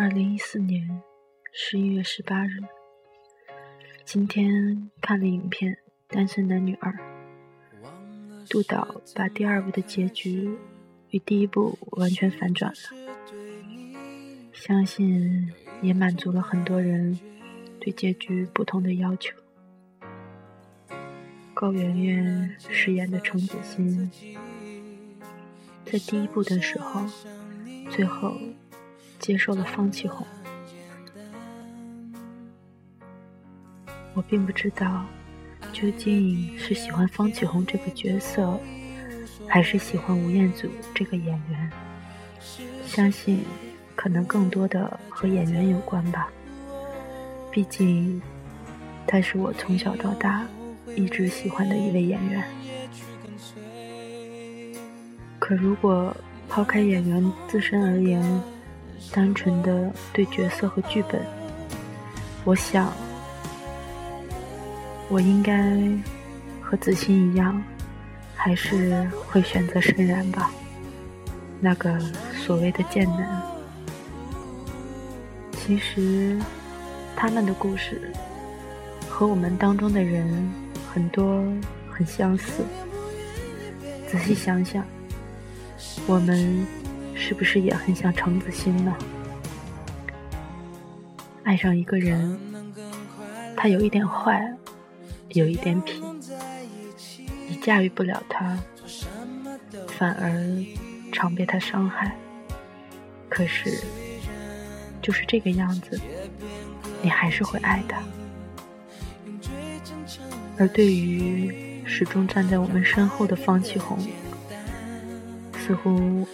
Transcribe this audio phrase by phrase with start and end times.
[0.00, 1.02] 二零一四年
[1.52, 2.52] 十一月十八日，
[4.02, 5.74] 今天看了影片
[6.08, 6.90] 《单身男女二》，
[8.48, 10.56] 杜导把第二部的结局
[11.10, 12.78] 与第一部完全反转了，
[14.54, 17.20] 相信也满足了很多人
[17.78, 19.36] 对结局不同的要求。
[21.52, 24.10] 高圆圆饰演的程子欣，
[25.84, 27.04] 在第一部的时候，
[27.90, 28.34] 最后
[29.20, 30.26] 接受了方启红。
[34.14, 35.04] 我并不知道，
[35.72, 38.58] 究竟是喜欢方启红这个角色，
[39.46, 41.70] 还是喜欢吴彦祖这个演员。
[42.84, 43.44] 相信，
[43.94, 46.28] 可能更多的和演员有关吧。
[47.52, 48.20] 毕竟，
[49.06, 50.44] 他是我从小到大。
[50.96, 52.44] 一直喜欢的一位演员，
[55.38, 56.12] 可如果
[56.48, 58.20] 抛开演员自身而言，
[59.12, 61.20] 单纯的对角色和剧本，
[62.44, 62.92] 我想，
[65.08, 65.78] 我应该
[66.60, 67.62] 和子欣一样，
[68.34, 70.50] 还是会选择申然吧。
[71.60, 71.98] 那个
[72.34, 73.42] 所谓的贱男，
[75.52, 76.38] 其实
[77.16, 78.12] 他们的故事
[79.08, 80.50] 和我们当中的人。
[80.92, 81.40] 很多
[81.88, 82.64] 很相似，
[84.08, 84.84] 仔细想想，
[86.08, 86.66] 我们
[87.30, 88.92] 是不是也很像程子欣呢？
[91.44, 92.36] 爱上一个人，
[93.56, 94.52] 他有一点坏，
[95.28, 96.02] 有一点痞，
[97.46, 98.58] 你驾驭不了他，
[99.86, 100.32] 反而
[101.12, 102.16] 常被他伤害。
[103.28, 103.80] 可是，
[105.00, 106.00] 就是这个样子，
[107.00, 108.02] 你还是会爱他。
[110.58, 113.96] 而对于始终站在我们身后的方启红，
[115.56, 116.26] 似乎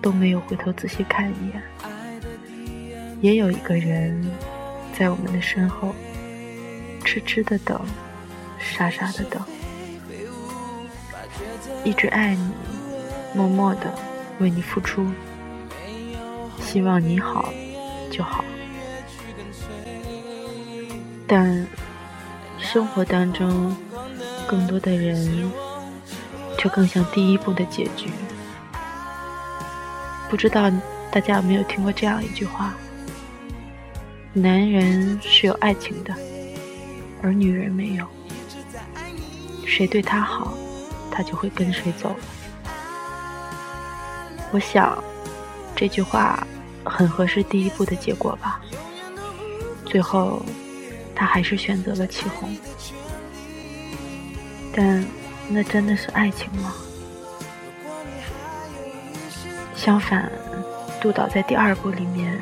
[0.00, 1.62] 都没有回头仔细看一眼。
[3.20, 4.30] 也有一个人
[4.96, 5.94] 在我们的身后，
[7.04, 7.80] 痴痴的等，
[8.58, 9.42] 傻傻的等，
[11.84, 12.52] 一直爱你，
[13.34, 13.92] 默默的
[14.38, 15.06] 为你付出，
[16.60, 17.52] 希望你好
[18.10, 18.44] 就好，
[21.26, 21.66] 但。
[22.60, 23.74] 生活当中，
[24.46, 25.50] 更多的人
[26.58, 28.10] 却更像第一部的结局。
[30.30, 30.70] 不知道
[31.10, 32.74] 大家有没有听过这样一句话：
[34.32, 36.14] 男人是有爱情的，
[37.22, 38.06] 而女人没有。
[39.66, 40.54] 谁对他好，
[41.10, 42.14] 他就会跟谁走。
[44.50, 45.02] 我想，
[45.74, 46.46] 这句话
[46.84, 48.60] 很合适第一部的结果吧。
[49.84, 50.42] 最后。
[51.20, 52.56] 他还是选择了祁红，
[54.72, 55.04] 但
[55.48, 56.72] 那真的是爱情吗？
[59.88, 60.30] 相反，
[61.00, 62.38] 杜导在第二部里面，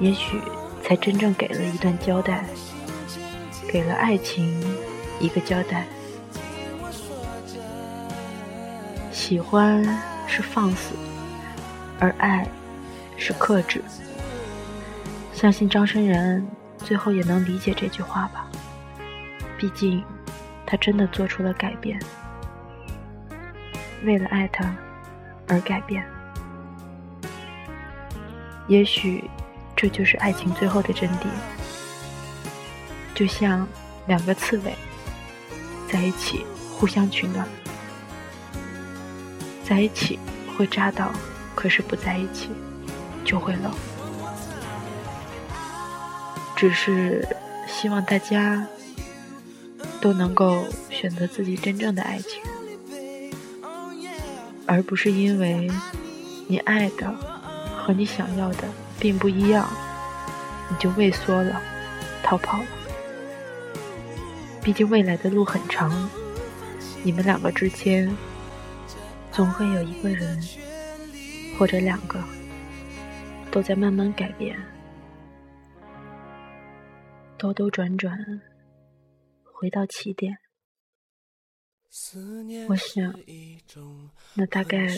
[0.00, 0.42] 也许
[0.82, 2.44] 才真正给了一段交代，
[3.68, 4.60] 给了爱情
[5.20, 5.86] 一个交代。
[9.12, 9.80] 喜欢
[10.26, 10.96] 是放肆，
[12.00, 12.44] 而爱
[13.16, 13.80] 是克制。
[15.32, 16.44] 相信张生然。
[16.78, 18.48] 最后也能理解这句话吧，
[19.56, 20.02] 毕竟
[20.66, 21.96] 他真的做出了改变，
[24.04, 24.74] 为了爱他
[25.46, 26.04] 而改变。
[28.68, 29.24] 也许
[29.76, 31.26] 这就是爱情最后的真谛，
[33.14, 33.66] 就像
[34.06, 34.74] 两个刺猬
[35.90, 37.46] 在一起互相取暖，
[39.64, 40.18] 在一起
[40.56, 41.12] 会扎到，
[41.54, 42.50] 可是不在一起
[43.24, 43.72] 就会冷。
[46.56, 47.26] 只是
[47.68, 48.66] 希望大家
[50.00, 52.42] 都能够选择自己真正的爱情，
[54.66, 55.70] 而不是因为
[56.48, 57.14] 你爱的
[57.86, 59.64] 和你想要的并不一样，
[60.68, 61.62] 你就畏缩了、
[62.20, 62.66] 逃跑了。
[64.60, 66.10] 毕竟未来的路很长，
[67.04, 68.12] 你们两个之间
[69.30, 70.36] 总会有一个人
[71.56, 72.20] 或者两个
[73.52, 74.58] 都在慢慢改变。
[77.38, 78.18] 兜兜转转，
[79.44, 80.36] 回到起点。
[82.68, 83.14] 我想，
[84.34, 84.88] 那大概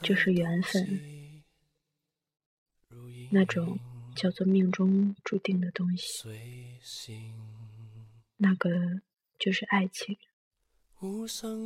[0.00, 1.39] 就是缘分，
[3.30, 3.78] 那种
[4.14, 6.28] 叫做命中注定的东西。
[8.36, 8.70] 那个
[9.38, 10.16] 就是爱情，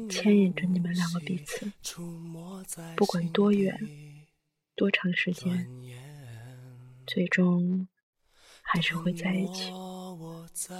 [0.08, 1.70] 牵引着你们两个彼此，
[2.96, 3.78] 不管多远、
[4.75, 5.69] 多长时间，
[7.06, 7.86] 最终
[8.62, 9.70] 还是会在一起。
[10.52, 10.75] 在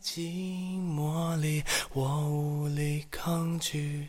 [0.00, 4.08] 寂寞里，我无力抗拒，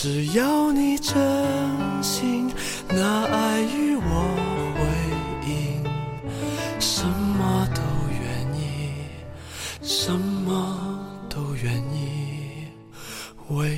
[0.00, 1.16] 只要你真
[2.00, 2.48] 心
[2.88, 4.32] 拿爱与我
[4.76, 4.80] 回
[5.50, 5.82] 应，
[6.78, 8.22] 什么都愿
[8.54, 8.92] 意，
[9.82, 12.68] 什么都愿意
[13.48, 13.77] 为。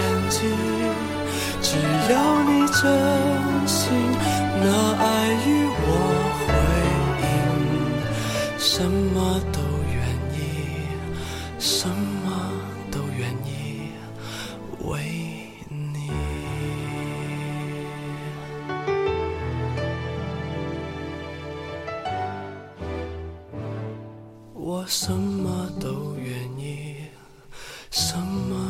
[8.63, 9.59] 什么都
[9.91, 9.99] 愿
[10.37, 10.39] 意，
[11.57, 12.53] 什么
[12.91, 13.89] 都愿意
[14.85, 15.01] 为
[15.67, 16.11] 你，
[24.53, 26.97] 我什么都愿意，
[27.89, 28.60] 什么。